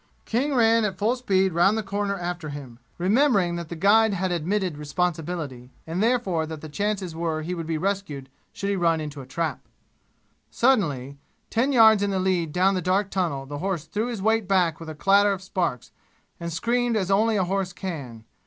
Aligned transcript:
King 0.25 0.55
ran 0.55 0.83
at 0.83 0.97
full 0.97 1.15
speed 1.15 1.53
round 1.53 1.77
the 1.77 1.83
corner 1.83 2.17
after 2.17 2.49
him, 2.49 2.79
remembering 2.97 3.55
that 3.55 3.69
the 3.69 3.75
guide 3.75 4.15
had 4.15 4.31
admitted 4.31 4.75
responsibility, 4.75 5.69
and 5.85 6.01
therefore 6.01 6.47
that 6.47 6.61
the 6.61 6.69
chances 6.69 7.15
were 7.15 7.43
he 7.43 7.53
would 7.53 7.67
be 7.67 7.77
rescued 7.77 8.27
should 8.51 8.71
he 8.71 8.75
run 8.75 8.99
into 8.99 9.21
a 9.21 9.27
trap. 9.27 9.59
Suddenly, 10.49 11.19
ten 11.51 11.71
yards 11.71 12.01
in 12.01 12.09
the 12.09 12.17
lead 12.19 12.51
down 12.51 12.73
the 12.73 12.81
dark 12.81 13.11
tunnel 13.11 13.45
the 13.45 13.59
horse 13.59 13.83
threw 13.85 14.07
his 14.07 14.23
weight 14.23 14.47
back 14.47 14.79
with 14.79 14.89
a 14.89 14.95
clatter 14.95 15.33
of 15.33 15.43
sparks 15.43 15.91
and 16.39 16.51
screamed 16.51 16.97
as 16.97 17.11
only 17.11 17.37
a 17.37 17.43
horse 17.43 17.71
can. 17.71 18.23